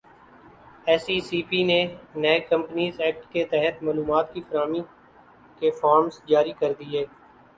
S 0.87 1.03
E 1.11 1.17
C 1.27 1.39
P 1.49 1.59
نے 1.69 1.79
نئے 2.21 2.39
companies 2.51 2.93
act 3.03 3.23
کے 3.33 3.43
تحت 3.51 3.83
معلومات 3.83 4.33
کی 4.33 4.41
فراہمی 4.49 4.81
کے 5.61 5.69
فارمز 5.79 6.15
جاری 6.29 6.53
کردیئے 6.59 7.05